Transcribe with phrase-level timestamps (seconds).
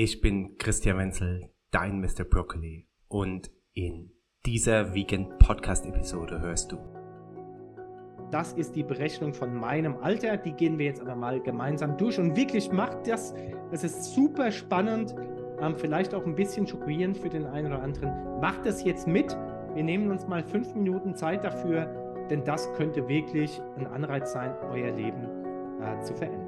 [0.00, 2.22] Ich bin Christian Wenzel, dein Mr.
[2.22, 4.12] Broccoli und in
[4.46, 6.78] dieser Vegan Podcast Episode hörst du.
[8.30, 10.36] Das ist die Berechnung von meinem Alter.
[10.36, 13.34] Die gehen wir jetzt aber mal gemeinsam durch und wirklich macht das.
[13.72, 15.16] Es ist super spannend,
[15.60, 18.40] ähm, vielleicht auch ein bisschen schockierend für den einen oder anderen.
[18.40, 19.36] Macht das jetzt mit.
[19.74, 21.86] Wir nehmen uns mal fünf Minuten Zeit dafür,
[22.30, 25.26] denn das könnte wirklich ein Anreiz sein, euer Leben
[25.82, 26.47] äh, zu verändern.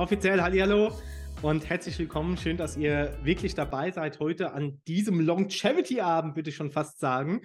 [0.00, 0.94] offiziell Hallihallo
[1.42, 2.38] und herzlich willkommen.
[2.38, 7.42] Schön, dass ihr wirklich dabei seid heute an diesem Longevity-Abend, würde ich schon fast sagen.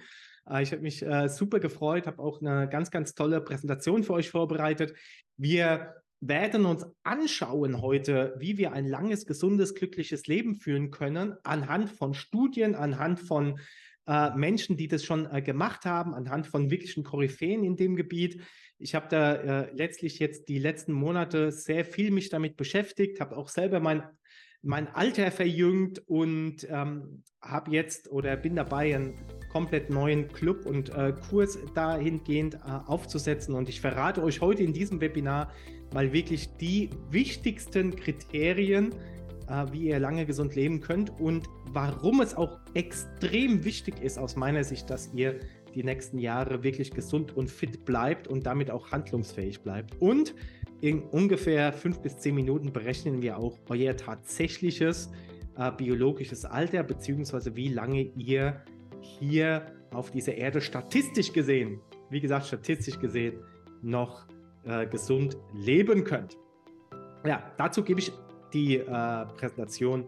[0.48, 4.14] Äh, ich habe mich äh, super gefreut, habe auch eine ganz, ganz tolle Präsentation für
[4.14, 4.94] euch vorbereitet.
[5.36, 11.90] Wir werden uns anschauen heute, wie wir ein langes, gesundes, glückliches Leben führen können, anhand
[11.90, 13.60] von Studien, anhand von
[14.06, 18.40] äh, Menschen, die das schon äh, gemacht haben, anhand von wirklichen Koryphäen in dem Gebiet.
[18.78, 23.36] Ich habe da äh, letztlich jetzt die letzten Monate sehr viel mich damit beschäftigt, habe
[23.36, 24.02] auch selber mein,
[24.62, 29.14] mein Alter verjüngt und ähm, habe jetzt oder bin dabei, einen
[29.50, 33.54] komplett neuen Club und äh, Kurs dahingehend äh, aufzusetzen.
[33.54, 35.52] Und ich verrate euch heute in diesem Webinar
[35.94, 38.94] mal wirklich die wichtigsten Kriterien,
[39.48, 44.36] äh, wie ihr lange gesund leben könnt und warum es auch extrem wichtig ist aus
[44.36, 45.40] meiner Sicht, dass ihr
[45.74, 50.00] die nächsten Jahre wirklich gesund und fit bleibt und damit auch handlungsfähig bleibt.
[50.00, 50.34] Und
[50.80, 55.10] in ungefähr fünf bis zehn Minuten berechnen wir auch euer tatsächliches
[55.56, 58.62] äh, biologisches Alter, beziehungsweise wie lange ihr
[59.00, 61.80] hier auf dieser Erde statistisch gesehen,
[62.10, 63.40] wie gesagt, statistisch gesehen,
[63.82, 64.26] noch
[64.64, 66.36] äh, gesund leben könnt.
[67.24, 68.12] Ja, dazu gebe ich
[68.56, 70.06] die äh, Präsentation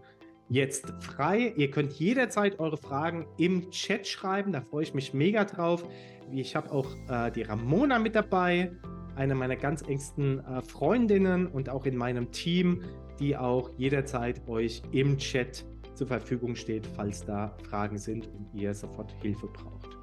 [0.49, 1.53] jetzt frei.
[1.57, 5.85] Ihr könnt jederzeit eure Fragen im Chat schreiben, da freue ich mich mega drauf.
[6.33, 8.73] Ich habe auch äh, die Ramona mit dabei,
[9.17, 12.83] eine meiner ganz engsten äh, Freundinnen und auch in meinem Team,
[13.21, 18.73] die auch jederzeit euch im Chat zur Verfügung steht, falls da Fragen sind und ihr
[18.73, 19.99] sofort Hilfe braucht.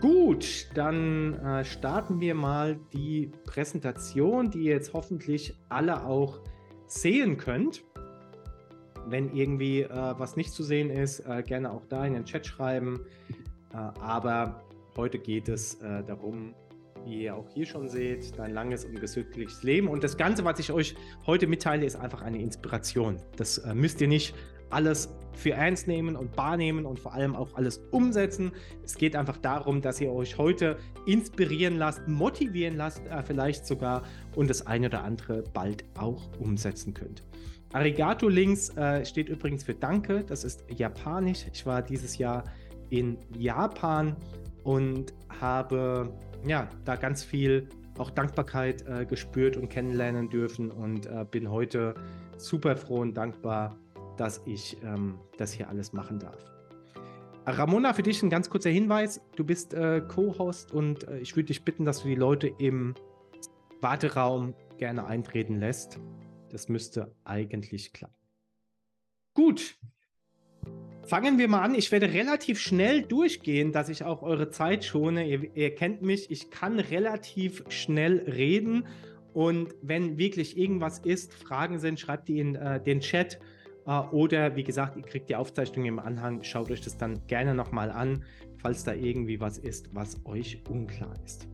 [0.00, 6.40] Gut, dann äh, starten wir mal die Präsentation, die ihr jetzt hoffentlich alle auch
[6.90, 7.82] sehen könnt.
[9.06, 12.46] Wenn irgendwie äh, was nicht zu sehen ist, äh, gerne auch da in den Chat
[12.46, 13.06] schreiben.
[13.72, 14.62] Äh, aber
[14.96, 16.54] heute geht es äh, darum,
[17.04, 19.88] wie ihr auch hier schon seht, dein langes und gesündliches Leben.
[19.88, 20.94] Und das Ganze, was ich euch
[21.26, 23.16] heute mitteile, ist einfach eine Inspiration.
[23.36, 24.34] Das äh, müsst ihr nicht
[24.70, 28.52] alles für ernst nehmen und wahrnehmen und vor allem auch alles umsetzen.
[28.84, 30.76] Es geht einfach darum, dass ihr euch heute
[31.06, 34.02] inspirieren lasst, motivieren lasst, äh, vielleicht sogar
[34.36, 37.22] und das eine oder andere bald auch umsetzen könnt.
[37.72, 40.24] Arigato links äh, steht übrigens für Danke.
[40.24, 41.46] Das ist japanisch.
[41.52, 42.44] Ich war dieses Jahr
[42.90, 44.16] in Japan
[44.64, 46.12] und habe
[46.44, 51.94] ja da ganz viel auch Dankbarkeit äh, gespürt und kennenlernen dürfen und äh, bin heute
[52.38, 53.76] super froh und dankbar,
[54.20, 56.44] dass ich ähm, das hier alles machen darf.
[57.46, 59.22] Ramona, für dich ein ganz kurzer Hinweis.
[59.34, 62.94] Du bist äh, Co-Host und äh, ich würde dich bitten, dass du die Leute im
[63.80, 65.98] Warteraum gerne eintreten lässt.
[66.50, 68.14] Das müsste eigentlich klappen.
[69.32, 69.78] Gut.
[71.02, 71.74] Fangen wir mal an.
[71.74, 75.26] Ich werde relativ schnell durchgehen, dass ich auch eure Zeit schone.
[75.26, 78.86] Ihr, ihr kennt mich, ich kann relativ schnell reden.
[79.32, 83.40] Und wenn wirklich irgendwas ist, Fragen sind, schreibt die in äh, den Chat.
[83.90, 86.42] Äh, oder wie gesagt, ihr kriegt die Aufzeichnung im Anhang.
[86.44, 88.24] Schaut euch das dann gerne nochmal an,
[88.58, 91.48] falls da irgendwie was ist, was euch unklar ist.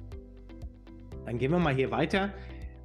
[1.25, 2.35] Dann gehen wir mal hier weiter.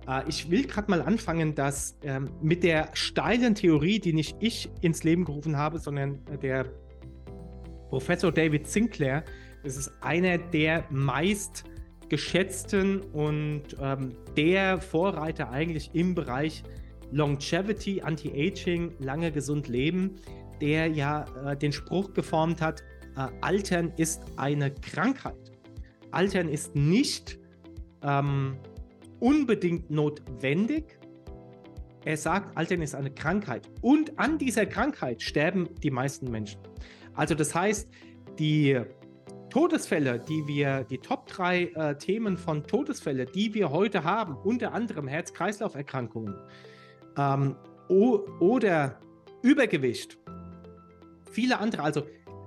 [0.07, 4.70] Äh, ich will gerade mal anfangen, dass ähm, mit der steilen Theorie, die nicht ich
[4.79, 6.66] ins Leben gerufen habe, sondern der
[7.90, 9.25] Professor David Sinclair,
[9.64, 11.66] das ist einer der meist
[12.08, 16.64] geschätzten und ähm, der Vorreiter eigentlich im Bereich
[17.11, 20.16] Longevity, Anti-Aging, lange gesund leben,
[20.61, 22.84] der ja äh, den Spruch geformt hat,
[23.17, 25.52] äh, Altern ist eine Krankheit.
[26.11, 27.40] Altern ist nicht
[28.03, 28.58] ähm,
[29.19, 30.99] unbedingt notwendig.
[32.03, 33.69] Er sagt, Altern ist eine Krankheit.
[33.81, 36.59] Und an dieser Krankheit sterben die meisten Menschen.
[37.13, 37.90] Also das heißt,
[38.40, 38.81] die
[39.49, 44.73] Todesfälle, die wir, die Top 3 äh, Themen von Todesfälle, die wir heute haben, unter
[44.73, 46.35] anderem Herz-Kreislauf-Erkrankungen
[47.17, 47.55] ähm,
[47.90, 48.99] oder
[49.41, 50.17] Übergewicht,
[51.31, 52.03] viele andere, also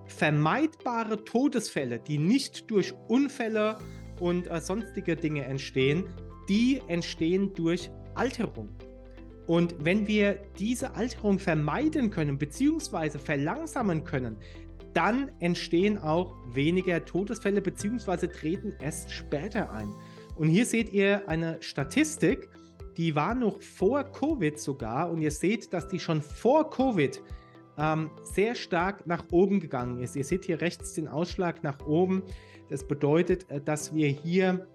[0.07, 3.79] vermeidbare Todesfälle, die nicht durch Unfälle
[4.21, 6.05] und äh, sonstige Dinge entstehen,
[6.49, 8.69] die entstehen durch Alterung.
[9.47, 13.19] Und wenn wir diese Alterung vermeiden können bzw.
[13.19, 14.37] verlangsamen können,
[14.95, 18.29] dann entstehen auch weniger Todesfälle bzw.
[18.29, 19.93] treten erst später ein.
[20.37, 22.49] Und hier seht ihr eine Statistik,
[22.97, 27.23] die war noch vor Covid sogar und ihr seht, dass die schon vor Covid
[27.77, 30.17] ähm, sehr stark nach oben gegangen ist.
[30.17, 32.23] Ihr seht hier rechts den Ausschlag nach oben.
[32.71, 34.67] Das bedeutet, äh, dass wir hier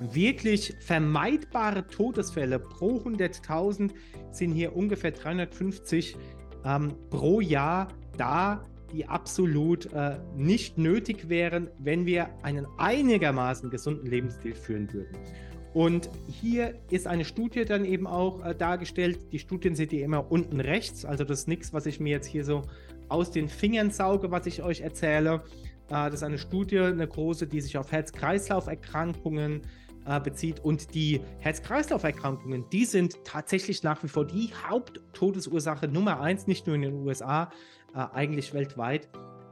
[0.00, 3.90] wirklich vermeidbare Todesfälle pro 100.000
[4.30, 6.16] sind hier ungefähr 350
[6.64, 14.06] ähm, pro Jahr da, die absolut äh, nicht nötig wären, wenn wir einen einigermaßen gesunden
[14.06, 15.16] Lebensstil führen würden.
[15.78, 19.30] Und hier ist eine Studie dann eben auch äh, dargestellt.
[19.30, 21.04] Die Studien seht ihr immer unten rechts.
[21.04, 22.62] Also das ist nichts, was ich mir jetzt hier so
[23.08, 25.44] aus den Fingern sauge, was ich euch erzähle.
[25.86, 29.60] Äh, das ist eine Studie, eine große, die sich auf Herz-Kreislauf-Erkrankungen
[30.04, 30.58] äh, bezieht.
[30.58, 36.74] Und die Herz-Kreislauf-Erkrankungen, die sind tatsächlich nach wie vor die Haupttodesursache Nummer eins, nicht nur
[36.74, 37.52] in den USA,
[37.94, 39.08] äh, eigentlich weltweit.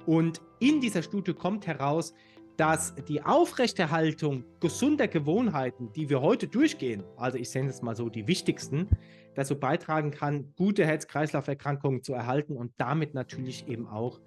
[0.07, 2.15] Und in dieser Studie kommt heraus,
[2.57, 8.09] dass die Aufrechterhaltung gesunder Gewohnheiten, die wir heute durchgehen, also ich nenne es mal so
[8.09, 8.89] die wichtigsten,
[9.35, 14.21] dazu beitragen kann, gute Herz-Kreislauf-Erkrankungen zu erhalten und damit natürlich eben auch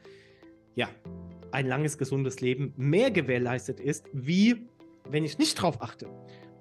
[0.76, 0.88] ja,
[1.52, 4.68] ein langes, gesundes Leben mehr gewährleistet ist, wie
[5.10, 6.08] wenn ich nicht drauf achte.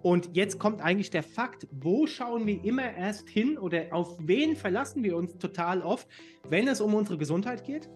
[0.00, 4.56] Und jetzt kommt eigentlich der Fakt, wo schauen wir immer erst hin oder auf wen
[4.56, 6.08] verlassen wir uns total oft,
[6.48, 7.88] wenn es um unsere Gesundheit geht?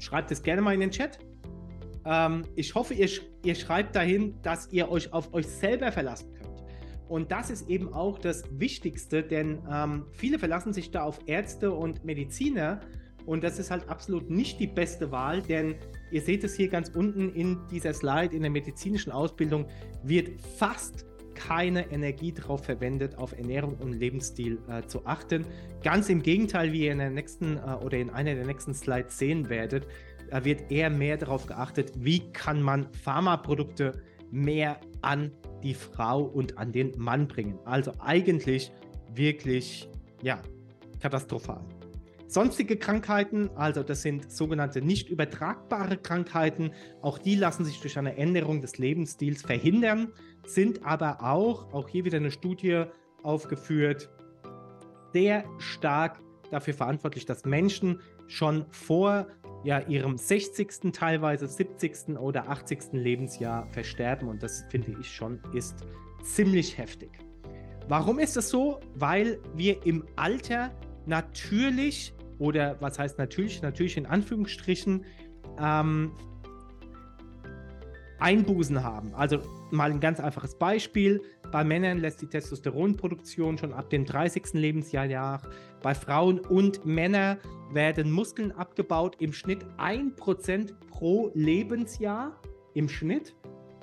[0.00, 1.18] Schreibt es gerne mal in den Chat.
[2.04, 3.08] Ähm, ich hoffe, ihr,
[3.44, 6.48] ihr schreibt dahin, dass ihr euch auf euch selber verlassen könnt.
[7.08, 11.72] Und das ist eben auch das Wichtigste, denn ähm, viele verlassen sich da auf Ärzte
[11.72, 12.80] und Mediziner.
[13.24, 15.74] Und das ist halt absolut nicht die beste Wahl, denn
[16.10, 19.66] ihr seht es hier ganz unten in dieser Slide, in der medizinischen Ausbildung
[20.02, 21.06] wird fast
[21.38, 25.46] keine Energie darauf verwendet, auf Ernährung und Lebensstil äh, zu achten.
[25.84, 29.18] Ganz im Gegenteil, wie ihr in der nächsten äh, oder in einer der nächsten Slides
[29.18, 29.86] sehen werdet,
[30.30, 35.32] da wird eher mehr darauf geachtet, wie kann man Pharmaprodukte mehr an
[35.62, 37.58] die Frau und an den Mann bringen.
[37.64, 38.72] Also eigentlich
[39.14, 39.88] wirklich,
[40.22, 40.40] ja,
[41.00, 41.64] katastrophal.
[42.26, 48.18] Sonstige Krankheiten, also das sind sogenannte nicht übertragbare Krankheiten, auch die lassen sich durch eine
[48.18, 50.12] Änderung des Lebensstils verhindern,
[50.44, 52.84] sind aber auch, auch hier wieder eine Studie
[53.22, 54.10] aufgeführt,
[55.14, 56.20] sehr stark
[56.50, 59.26] dafür verantwortlich, dass Menschen schon vor
[59.64, 62.18] ja, ihrem 60., teilweise 70.
[62.18, 62.92] oder 80.
[62.92, 64.28] Lebensjahr versterben.
[64.28, 65.84] Und das finde ich schon ist
[66.22, 67.10] ziemlich heftig.
[67.88, 68.80] Warum ist das so?
[68.94, 70.70] Weil wir im Alter
[71.06, 75.04] natürlich, oder was heißt natürlich, natürlich in Anführungsstrichen,
[75.58, 76.12] ähm,
[78.20, 79.14] Einbußen haben.
[79.14, 79.38] Also
[79.70, 81.22] mal ein ganz einfaches Beispiel.
[81.52, 84.54] Bei Männern lässt die Testosteronproduktion schon ab dem 30.
[84.54, 85.42] Lebensjahr nach.
[85.82, 87.38] Bei Frauen und Männern
[87.72, 92.40] werden Muskeln abgebaut im Schnitt 1% pro Lebensjahr
[92.74, 93.34] im Schnitt.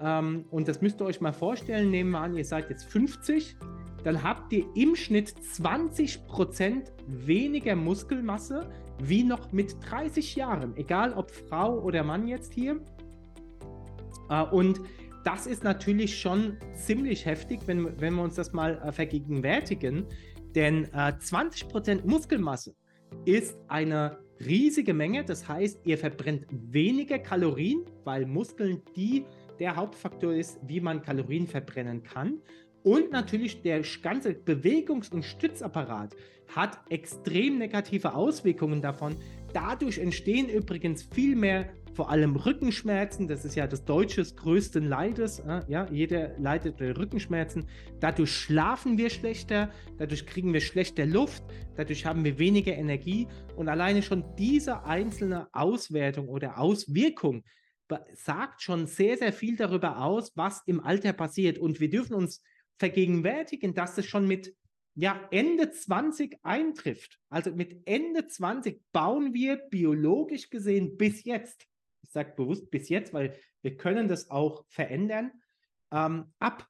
[0.02, 1.90] Ähm, und das müsst ihr euch mal vorstellen.
[1.90, 3.56] Nehmen wir an, ihr seid jetzt 50.
[4.04, 10.76] Dann habt ihr im Schnitt 20% weniger Muskelmasse wie noch mit 30 Jahren.
[10.78, 12.80] Egal ob Frau oder Mann jetzt hier.
[14.30, 14.82] Äh, und
[15.24, 20.06] das ist natürlich schon ziemlich heftig, wenn, wenn wir uns das mal äh, vergegenwärtigen.
[20.54, 22.76] Denn äh, 20% Muskelmasse
[23.26, 25.26] ist eine riesige Menge.
[25.26, 29.26] Das heißt, ihr verbrennt weniger Kalorien, weil Muskeln die
[29.60, 32.42] der Hauptfaktor ist, wie man Kalorien verbrennen kann.
[32.84, 36.16] Und natürlich der ganze Bewegungs- und Stützapparat
[36.54, 39.16] hat extrem negative Auswirkungen davon.
[39.54, 45.40] Dadurch entstehen übrigens viel mehr vor allem Rückenschmerzen, das ist ja das deutsches größten Leides,
[45.40, 47.68] äh, ja, jeder leidet Rückenschmerzen.
[48.02, 51.44] Dadurch schlafen wir schlechter, dadurch kriegen wir schlechter Luft,
[51.76, 57.44] dadurch haben wir weniger Energie und alleine schon diese einzelne Auswertung oder Auswirkung
[58.14, 61.60] sagt schon sehr, sehr viel darüber aus, was im Alter passiert.
[61.60, 62.42] Und wir dürfen uns
[62.78, 64.56] vergegenwärtigen, dass es schon mit
[64.96, 67.20] ja, Ende 20 eintrifft.
[67.30, 71.68] Also mit Ende 20 bauen wir biologisch gesehen bis jetzt
[72.16, 75.32] sage bewusst bis jetzt, weil wir können das auch verändern,
[75.92, 76.68] ähm, ab.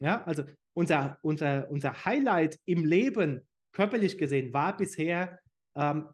[0.00, 5.38] Ja, also unser, unser, unser Highlight im Leben, körperlich gesehen, war bisher
[5.74, 6.08] ähm,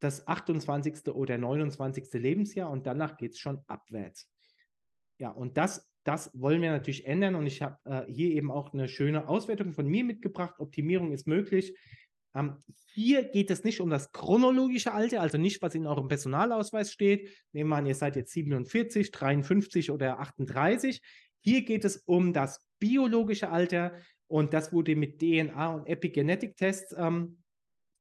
[0.00, 1.08] das 28.
[1.08, 2.12] oder 29.
[2.14, 4.30] Lebensjahr und danach geht es schon abwärts.
[5.18, 8.72] Ja, und das, das wollen wir natürlich ändern und ich habe äh, hier eben auch
[8.72, 10.58] eine schöne Auswertung von mir mitgebracht.
[10.58, 11.76] Optimierung ist möglich.
[12.36, 12.62] Ähm,
[12.94, 17.30] hier geht es nicht um das chronologische Alter, also nicht, was in eurem Personalausweis steht.
[17.52, 21.00] Nehmen wir an, ihr seid jetzt 47, 53 oder 38.
[21.40, 23.92] Hier geht es um das biologische Alter
[24.28, 27.38] und das wurde mit DNA und Epigenetic-Tests ähm,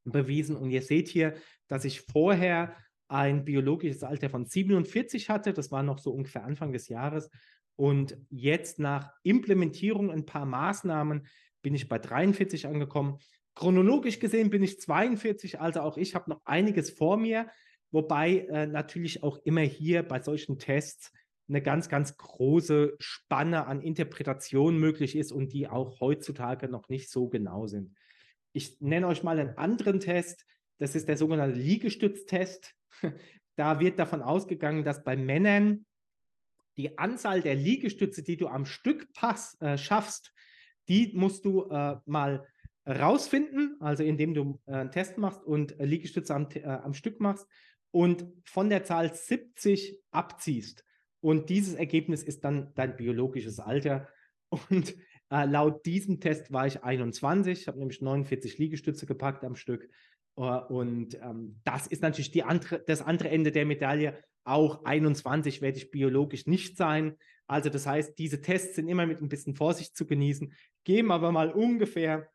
[0.03, 0.55] bewiesen.
[0.55, 1.35] Und ihr seht hier,
[1.67, 2.75] dass ich vorher
[3.07, 5.53] ein biologisches Alter von 47 hatte.
[5.53, 7.29] Das war noch so ungefähr Anfang des Jahres.
[7.75, 11.27] Und jetzt nach Implementierung ein paar Maßnahmen
[11.61, 13.19] bin ich bei 43 angekommen.
[13.55, 17.49] Chronologisch gesehen bin ich 42, also auch ich habe noch einiges vor mir,
[17.91, 21.11] wobei äh, natürlich auch immer hier bei solchen Tests
[21.47, 27.09] eine ganz, ganz große Spanne an Interpretation möglich ist und die auch heutzutage noch nicht
[27.09, 27.95] so genau sind.
[28.51, 30.45] Ich nenne euch mal einen anderen Test.
[30.79, 32.73] Das ist der sogenannte Liegestütztest.
[33.57, 35.85] Da wird davon ausgegangen, dass bei Männern
[36.75, 40.33] die Anzahl der Liegestütze, die du am Stück pass, äh, schaffst,
[40.89, 42.45] die musst du äh, mal
[42.87, 47.19] rausfinden, also indem du äh, einen Test machst und äh, Liegestütze am, äh, am Stück
[47.19, 47.47] machst
[47.91, 50.83] und von der Zahl 70 abziehst.
[51.21, 54.07] Und dieses Ergebnis ist dann dein biologisches Alter.
[54.69, 54.95] Und
[55.31, 57.61] äh, laut diesem Test war ich 21.
[57.61, 59.89] Ich habe nämlich 49 Liegestütze gepackt am Stück.
[60.37, 64.21] Uh, und ähm, das ist natürlich die andere, das andere Ende der Medaille.
[64.43, 67.15] Auch 21 werde ich biologisch nicht sein.
[67.47, 71.31] Also das heißt, diese Tests sind immer mit ein bisschen Vorsicht zu genießen, geben aber
[71.31, 72.29] mal ungefähr,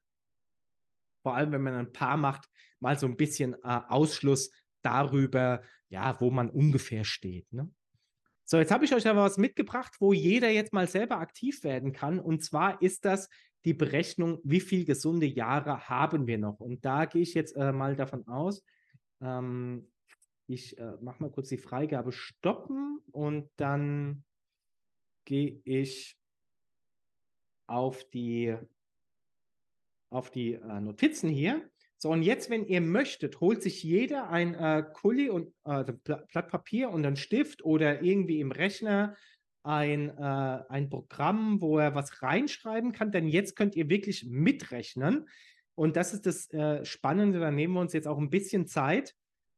[1.22, 2.48] vor allem wenn man ein Paar macht,
[2.78, 4.50] mal so ein bisschen äh, Ausschluss
[4.82, 7.52] darüber, ja, wo man ungefähr steht.
[7.52, 7.70] Ne?
[8.44, 11.92] So, jetzt habe ich euch aber was mitgebracht, wo jeder jetzt mal selber aktiv werden
[11.92, 12.18] kann.
[12.18, 13.28] Und zwar ist das
[13.64, 16.60] die Berechnung, wie viele gesunde Jahre haben wir noch.
[16.60, 18.64] Und da gehe ich jetzt äh, mal davon aus,
[19.20, 19.86] ähm,
[20.46, 24.24] ich äh, mache mal kurz die Freigabe stoppen und dann
[25.24, 26.18] gehe ich
[27.66, 28.56] auf die,
[30.10, 31.62] auf die äh, Notizen hier.
[31.96, 36.48] So, und jetzt, wenn ihr möchtet, holt sich jeder ein äh, Kuli und äh, Blatt
[36.48, 39.16] Papier und einen Stift oder irgendwie im Rechner
[39.62, 45.28] ein, äh, ein Programm, wo er was reinschreiben kann, denn jetzt könnt ihr wirklich mitrechnen.
[45.74, 49.14] Und das ist das äh, Spannende, da nehmen wir uns jetzt auch ein bisschen Zeit.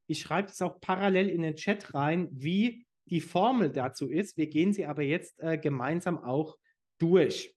[0.08, 4.36] Ich schreibe es auch parallel in den Chat rein, wie die Formel dazu ist.
[4.36, 6.58] Wir gehen sie aber jetzt äh, gemeinsam auch
[6.98, 7.56] durch.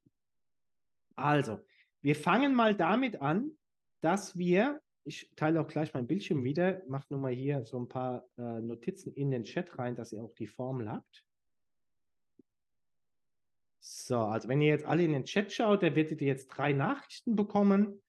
[1.16, 1.60] Also,
[2.06, 3.50] wir fangen mal damit an,
[4.02, 7.90] dass wir, ich teile auch gleich mein Bildschirm wieder, mache nur mal hier so ein
[7.90, 11.26] paar äh, Notizen in den Chat rein, dass ihr auch die Formel habt.
[13.80, 16.74] So, also wenn ihr jetzt alle in den Chat schaut, da werdet ihr jetzt drei
[16.74, 18.00] Nachrichten bekommen.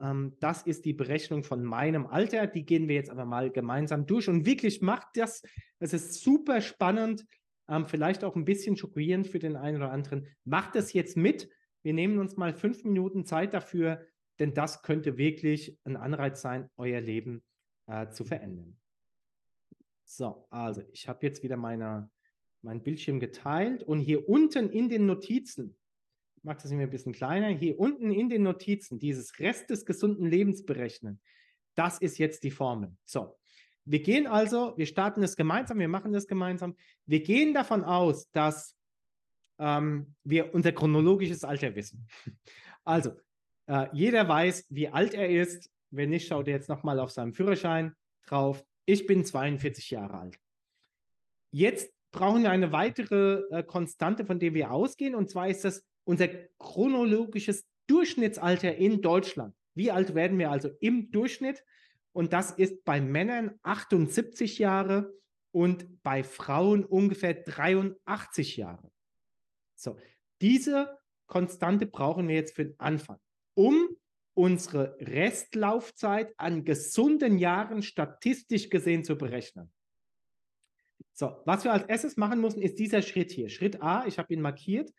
[0.00, 2.46] Ähm, das ist die Berechnung von meinem Alter.
[2.46, 4.28] Die gehen wir jetzt aber mal gemeinsam durch.
[4.28, 5.42] Und wirklich macht das,
[5.80, 7.26] es ist super spannend,
[7.68, 10.28] ähm, vielleicht auch ein bisschen schockierend für den einen oder anderen.
[10.44, 11.48] Macht das jetzt mit.
[11.82, 14.06] Wir nehmen uns mal fünf Minuten Zeit dafür,
[14.38, 17.42] denn das könnte wirklich ein Anreiz sein, euer Leben
[17.86, 18.78] äh, zu verändern.
[20.04, 22.10] So, also ich habe jetzt wieder meine,
[22.62, 25.76] mein Bildschirm geteilt und hier unten in den Notizen,
[26.36, 29.84] ich mache das mir ein bisschen kleiner, hier unten in den Notizen, dieses Rest des
[29.84, 31.20] gesunden Lebens berechnen,
[31.74, 32.96] das ist jetzt die Formel.
[33.04, 33.36] So,
[33.84, 36.76] wir gehen also, wir starten das gemeinsam, wir machen das gemeinsam.
[37.06, 38.76] Wir gehen davon aus, dass
[39.60, 42.08] ähm, wir unser chronologisches Alter wissen.
[42.82, 43.10] Also,
[43.66, 45.70] äh, jeder weiß, wie alt er ist.
[45.90, 47.94] Wenn nicht, schaut er jetzt nochmal auf seinem Führerschein
[48.26, 48.64] drauf.
[48.86, 50.38] Ich bin 42 Jahre alt.
[51.52, 55.14] Jetzt brauchen wir eine weitere äh, Konstante, von der wir ausgehen.
[55.14, 59.54] Und zwar ist das unser chronologisches Durchschnittsalter in Deutschland.
[59.74, 61.62] Wie alt werden wir also im Durchschnitt?
[62.12, 65.12] Und das ist bei Männern 78 Jahre
[65.52, 68.90] und bei Frauen ungefähr 83 Jahre.
[69.80, 69.96] So,
[70.40, 73.18] diese Konstante brauchen wir jetzt für den Anfang
[73.54, 73.88] um
[74.34, 79.70] unsere Restlaufzeit an gesunden Jahren statistisch gesehen zu berechnen.
[81.12, 83.50] So, was wir als erstes machen müssen, ist dieser Schritt hier.
[83.50, 84.92] Schritt A, ich habe ihn markiert.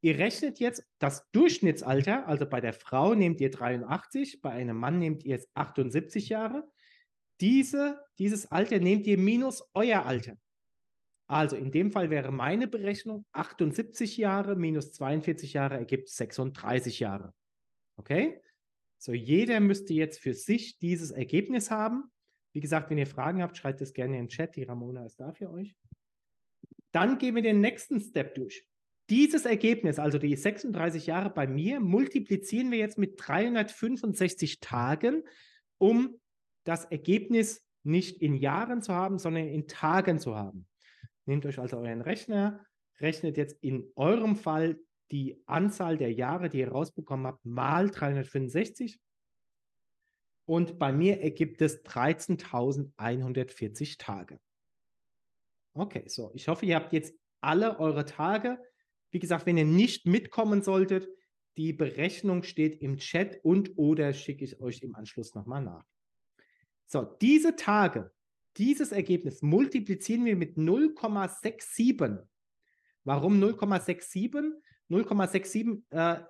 [0.00, 4.98] Ihr rechnet jetzt das Durchschnittsalter, also bei der Frau nehmt ihr 83, bei einem Mann
[4.98, 6.68] nehmt ihr jetzt 78 Jahre.
[7.40, 10.36] Diese, dieses Alter nehmt ihr minus euer Alter.
[11.28, 17.34] Also in dem Fall wäre meine Berechnung 78 Jahre minus 42 Jahre ergibt 36 Jahre.
[17.96, 18.40] Okay?
[18.96, 22.10] So, jeder müsste jetzt für sich dieses Ergebnis haben.
[22.52, 24.56] Wie gesagt, wenn ihr Fragen habt, schreibt es gerne in den Chat.
[24.56, 25.76] Die Ramona ist da für euch.
[26.92, 28.66] Dann gehen wir den nächsten Step durch.
[29.10, 35.24] Dieses Ergebnis, also die 36 Jahre bei mir, multiplizieren wir jetzt mit 365 Tagen,
[35.78, 36.18] um
[36.64, 40.66] das Ergebnis nicht in Jahren zu haben, sondern in Tagen zu haben.
[41.28, 42.64] Nehmt euch also euren Rechner,
[43.00, 44.80] rechnet jetzt in eurem Fall
[45.10, 48.98] die Anzahl der Jahre, die ihr rausbekommen habt, mal 365.
[50.46, 54.40] Und bei mir ergibt es 13.140 Tage.
[55.74, 58.58] Okay, so, ich hoffe, ihr habt jetzt alle eure Tage.
[59.10, 61.10] Wie gesagt, wenn ihr nicht mitkommen solltet,
[61.58, 65.84] die Berechnung steht im Chat und oder schicke ich euch im Anschluss nochmal nach.
[66.86, 68.14] So, diese Tage,
[68.58, 72.18] dieses Ergebnis multiplizieren wir mit 0,67.
[73.04, 74.52] Warum 0,67?
[74.90, 76.24] 0,67 äh,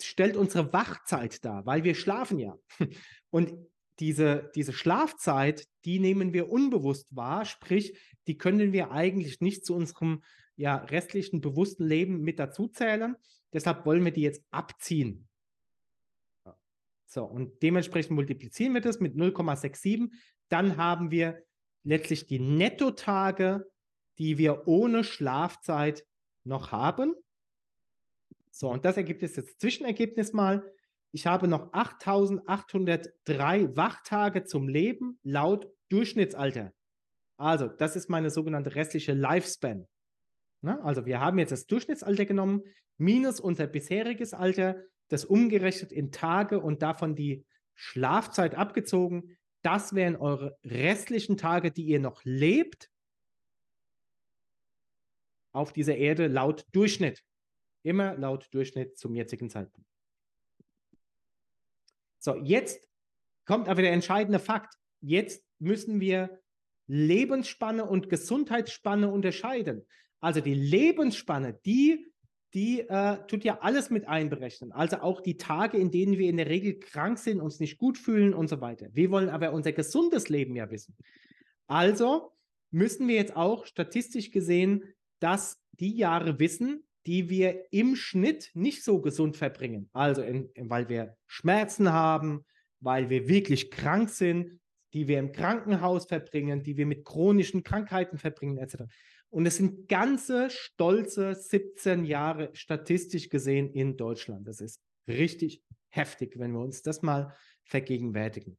[0.00, 2.58] stellt unsere Wachzeit dar, weil wir schlafen ja.
[3.30, 3.54] Und
[4.00, 9.74] diese, diese Schlafzeit, die nehmen wir unbewusst wahr, sprich, die können wir eigentlich nicht zu
[9.74, 10.22] unserem
[10.56, 13.16] ja, restlichen bewussten Leben mit dazuzählen.
[13.52, 15.28] Deshalb wollen wir die jetzt abziehen.
[17.06, 20.10] So, und dementsprechend multiplizieren wir das mit 0,67.
[20.52, 21.42] Dann haben wir
[21.82, 23.64] letztlich die Nettotage,
[24.18, 26.04] die wir ohne Schlafzeit
[26.44, 27.14] noch haben.
[28.50, 30.62] So, und das ergibt jetzt das Zwischenergebnis mal.
[31.10, 36.74] Ich habe noch 8803 Wachtage zum Leben laut Durchschnittsalter.
[37.38, 39.88] Also, das ist meine sogenannte restliche Lifespan.
[40.60, 42.62] Na, also, wir haben jetzt das Durchschnittsalter genommen,
[42.98, 49.38] minus unser bisheriges Alter, das umgerechnet in Tage und davon die Schlafzeit abgezogen.
[49.62, 52.90] Das wären eure restlichen Tage, die ihr noch lebt
[55.52, 57.22] auf dieser Erde laut Durchschnitt.
[57.82, 59.88] Immer laut Durchschnitt zum jetzigen Zeitpunkt.
[62.18, 62.88] So, jetzt
[63.44, 64.74] kommt aber der entscheidende Fakt.
[65.00, 66.40] Jetzt müssen wir
[66.86, 69.86] Lebensspanne und Gesundheitsspanne unterscheiden.
[70.20, 72.11] Also die Lebensspanne, die,
[72.54, 74.72] die äh, tut ja alles mit einberechnen.
[74.72, 77.96] Also auch die Tage, in denen wir in der Regel krank sind, uns nicht gut
[77.96, 78.88] fühlen und so weiter.
[78.92, 80.94] Wir wollen aber unser gesundes Leben ja wissen.
[81.66, 82.32] Also
[82.70, 84.84] müssen wir jetzt auch statistisch gesehen,
[85.18, 89.88] dass die Jahre wissen, die wir im Schnitt nicht so gesund verbringen.
[89.92, 92.44] Also in, in, weil wir Schmerzen haben,
[92.80, 94.60] weil wir wirklich krank sind,
[94.92, 98.84] die wir im Krankenhaus verbringen, die wir mit chronischen Krankheiten verbringen, etc.
[99.32, 104.46] Und es sind ganze stolze 17 Jahre statistisch gesehen in Deutschland.
[104.46, 108.58] Das ist richtig heftig, wenn wir uns das mal vergegenwärtigen.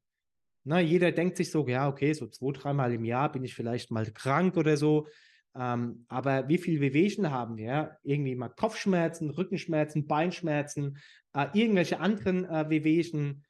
[0.64, 3.92] Na, jeder denkt sich so, ja, okay, so zwei, dreimal im Jahr bin ich vielleicht
[3.92, 5.08] mal krank oder so.
[5.56, 8.00] Ähm, aber wie viel Wehwehchen haben wir?
[8.02, 10.98] Irgendwie mal Kopfschmerzen, Rückenschmerzen, Beinschmerzen,
[11.34, 13.46] äh, irgendwelche anderen äh, Wehwehchen.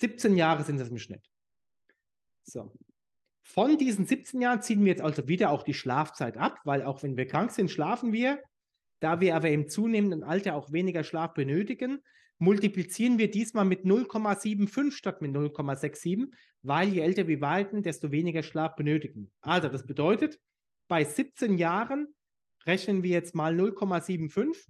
[0.00, 1.30] 17 Jahre sind das im Schnitt.
[2.42, 2.72] So.
[3.46, 7.02] Von diesen 17 Jahren ziehen wir jetzt also wieder auch die Schlafzeit ab, weil auch
[7.02, 8.42] wenn wir krank sind, schlafen wir.
[9.00, 11.98] Da wir aber im zunehmenden Alter auch weniger Schlaf benötigen,
[12.38, 18.42] multiplizieren wir diesmal mit 0,75 statt mit 0,67, weil je älter wir werden, desto weniger
[18.42, 19.30] Schlaf benötigen.
[19.42, 20.40] Also das bedeutet,
[20.88, 22.08] bei 17 Jahren
[22.66, 24.66] rechnen wir jetzt mal 0,75,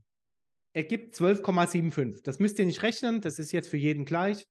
[0.73, 2.25] ergibt 12,75.
[2.25, 4.45] Das müsst ihr nicht rechnen, das ist jetzt für jeden gleich.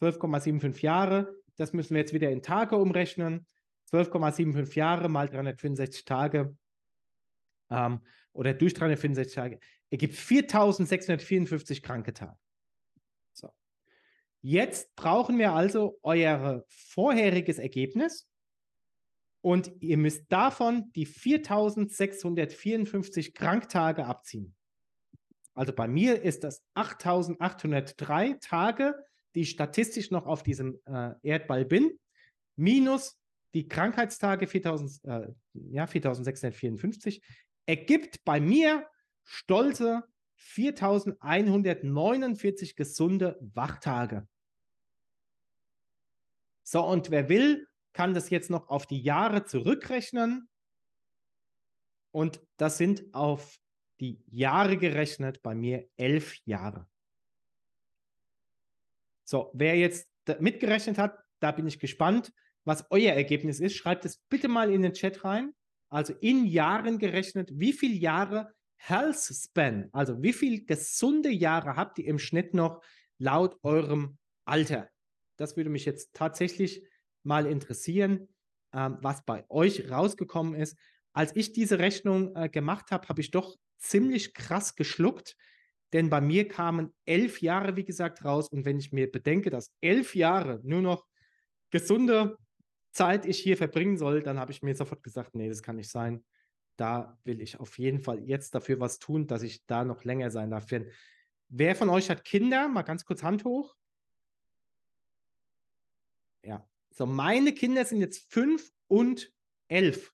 [0.00, 3.46] 12,75 Jahre, das müssen wir jetzt wieder in Tage umrechnen.
[3.92, 6.56] 12,75 Jahre mal 365 Tage
[7.70, 8.00] ähm,
[8.32, 12.38] oder durch 365 Tage ergibt 4654 kranke Tage.
[13.32, 13.50] So.
[14.42, 18.28] Jetzt brauchen wir also euer vorheriges Ergebnis
[19.40, 24.54] und ihr müsst davon die 4654 Kranktage abziehen.
[25.54, 28.94] Also bei mir ist das 8803 Tage,
[29.34, 31.98] die ich statistisch noch auf diesem äh, Erdball bin,
[32.56, 33.18] minus
[33.56, 37.22] die Krankheitstage 4000, äh, ja, 4654,
[37.64, 38.86] ergibt bei mir
[39.24, 44.28] stolze 4149 gesunde Wachtage.
[46.64, 50.50] So, und wer will, kann das jetzt noch auf die Jahre zurückrechnen.
[52.10, 53.58] Und das sind auf
[54.00, 56.86] die Jahre gerechnet bei mir elf Jahre.
[59.24, 62.34] So, wer jetzt mitgerechnet hat, da bin ich gespannt,
[62.66, 63.76] was euer Ergebnis ist.
[63.76, 65.52] Schreibt es bitte mal in den Chat rein.
[65.88, 71.98] Also in Jahren gerechnet, wie viele Jahre Health Span, also wie viele gesunde Jahre habt
[71.98, 72.82] ihr im Schnitt noch
[73.18, 74.90] laut eurem Alter?
[75.36, 76.82] Das würde mich jetzt tatsächlich
[77.22, 78.28] mal interessieren,
[78.74, 80.76] ähm, was bei euch rausgekommen ist.
[81.12, 85.36] Als ich diese Rechnung äh, gemacht habe, habe ich doch ziemlich krass geschluckt,
[85.92, 88.48] denn bei mir kamen elf Jahre, wie gesagt, raus.
[88.48, 91.06] Und wenn ich mir bedenke, dass elf Jahre nur noch
[91.70, 92.36] gesunde
[92.96, 95.90] Zeit ich hier verbringen soll, dann habe ich mir sofort gesagt, nee, das kann nicht
[95.90, 96.24] sein.
[96.76, 100.30] Da will ich auf jeden Fall jetzt dafür was tun, dass ich da noch länger
[100.30, 100.66] sein darf.
[101.48, 102.68] Wer von euch hat Kinder?
[102.68, 103.76] Mal ganz kurz Hand hoch.
[106.42, 109.32] Ja, So, meine Kinder sind jetzt fünf und
[109.68, 110.12] elf.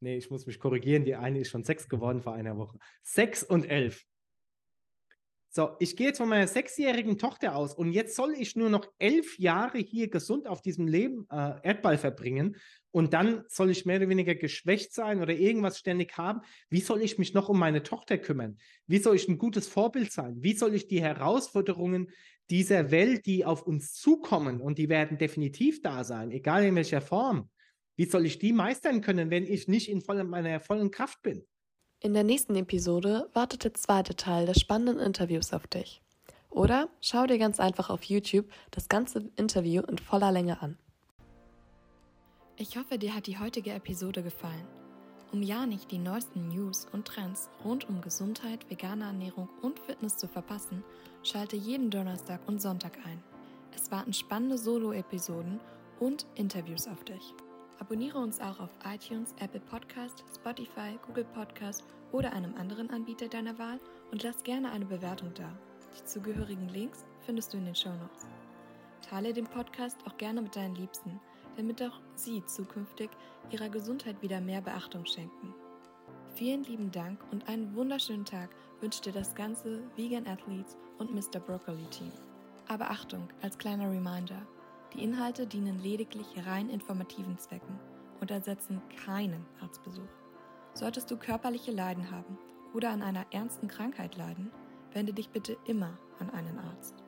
[0.00, 1.04] Nee, ich muss mich korrigieren.
[1.04, 2.78] Die eine ist schon sechs geworden vor einer Woche.
[3.02, 4.04] Sechs und elf.
[5.56, 8.92] So, ich gehe jetzt von meiner sechsjährigen Tochter aus und jetzt soll ich nur noch
[8.98, 12.56] elf Jahre hier gesund auf diesem Leben äh, Erdball verbringen
[12.90, 16.42] und dann soll ich mehr oder weniger geschwächt sein oder irgendwas ständig haben.
[16.68, 18.58] Wie soll ich mich noch um meine Tochter kümmern?
[18.86, 20.36] Wie soll ich ein gutes Vorbild sein?
[20.42, 22.10] Wie soll ich die Herausforderungen
[22.50, 27.00] dieser Welt, die auf uns zukommen und die werden definitiv da sein, egal in welcher
[27.00, 27.48] Form,
[27.96, 31.46] wie soll ich die meistern können, wenn ich nicht in voller, meiner vollen Kraft bin?
[32.06, 36.00] In der nächsten Episode wartet der zweite Teil des spannenden Interviews auf dich.
[36.50, 40.78] Oder schau dir ganz einfach auf YouTube das ganze Interview in voller Länge an.
[42.56, 44.68] Ich hoffe, dir hat die heutige Episode gefallen.
[45.32, 50.16] Um ja nicht die neuesten News und Trends rund um Gesundheit, vegane Ernährung und Fitness
[50.16, 50.84] zu verpassen,
[51.24, 53.20] schalte jeden Donnerstag und Sonntag ein.
[53.74, 55.58] Es warten spannende Solo-Episoden
[55.98, 57.34] und Interviews auf dich.
[57.80, 63.58] Abonniere uns auch auf iTunes, Apple Podcast, Spotify, Google Podcast oder einem anderen Anbieter deiner
[63.58, 65.50] Wahl und lass gerne eine Bewertung da.
[65.98, 68.26] Die zugehörigen Links findest du in den Show Notes.
[69.08, 71.20] Teile den Podcast auch gerne mit deinen Liebsten,
[71.56, 73.10] damit auch sie zukünftig
[73.50, 75.54] ihrer Gesundheit wieder mehr Beachtung schenken.
[76.34, 81.40] Vielen lieben Dank und einen wunderschönen Tag wünscht dir das ganze Vegan Athletes und Mr.
[81.40, 82.12] Broccoli Team.
[82.68, 84.46] Aber Achtung, als kleiner Reminder,
[84.92, 87.78] die Inhalte dienen lediglich rein informativen Zwecken
[88.20, 90.02] und ersetzen keinen Arztbesuch.
[90.76, 92.36] Solltest du körperliche Leiden haben
[92.74, 94.50] oder an einer ernsten Krankheit leiden,
[94.92, 97.05] wende dich bitte immer an einen Arzt.